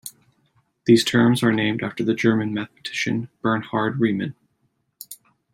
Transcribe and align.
These 0.87 1.03
terms 1.05 1.43
are 1.43 1.51
named 1.53 1.83
after 1.83 2.03
the 2.03 2.15
German 2.15 2.55
mathematician 2.55 3.29
Bernhard 3.43 3.99
Riemann. 3.99 4.33